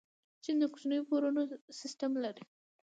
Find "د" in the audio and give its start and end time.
0.59-0.63